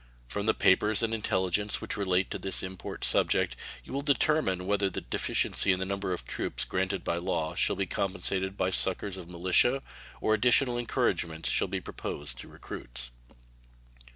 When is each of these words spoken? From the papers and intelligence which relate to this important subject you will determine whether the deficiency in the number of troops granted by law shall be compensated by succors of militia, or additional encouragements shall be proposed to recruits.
From 0.27 0.47
the 0.47 0.55
papers 0.55 1.03
and 1.03 1.13
intelligence 1.13 1.79
which 1.79 1.95
relate 1.95 2.31
to 2.31 2.39
this 2.39 2.63
important 2.63 3.03
subject 3.03 3.55
you 3.83 3.93
will 3.93 4.01
determine 4.01 4.65
whether 4.65 4.89
the 4.89 5.01
deficiency 5.01 5.71
in 5.71 5.77
the 5.77 5.85
number 5.85 6.11
of 6.11 6.25
troops 6.25 6.65
granted 6.65 7.03
by 7.03 7.17
law 7.17 7.53
shall 7.53 7.75
be 7.75 7.85
compensated 7.85 8.57
by 8.57 8.71
succors 8.71 9.15
of 9.15 9.29
militia, 9.29 9.83
or 10.19 10.33
additional 10.33 10.79
encouragements 10.79 11.49
shall 11.49 11.67
be 11.67 11.79
proposed 11.79 12.39
to 12.39 12.47
recruits. 12.47 13.11